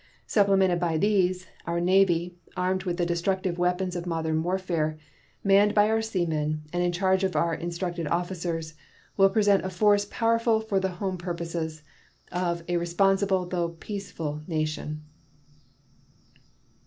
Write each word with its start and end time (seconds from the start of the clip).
Supplemented 0.25 0.79
by 0.79 0.97
these, 0.97 1.45
our 1.67 1.79
Navy, 1.79 2.35
armed 2.57 2.85
with 2.85 2.97
the 2.97 3.05
destructive 3.05 3.59
weapons 3.59 3.95
of 3.95 4.07
modern 4.07 4.41
warfare, 4.41 4.97
manned 5.43 5.75
by 5.75 5.91
our 5.91 6.01
seamen, 6.01 6.63
and 6.73 6.81
in 6.81 6.91
charge 6.91 7.23
of 7.23 7.35
our 7.35 7.53
instructed 7.53 8.07
officers, 8.07 8.73
will 9.15 9.29
present 9.29 9.63
a 9.63 9.69
force 9.69 10.07
powerful 10.09 10.59
for 10.59 10.79
the 10.79 10.89
home 10.93 11.19
purposes 11.19 11.83
of 12.31 12.63
a 12.67 12.77
responsible 12.77 13.45
though 13.45 13.69
peaceful 13.69 14.41
nation. 14.47 15.03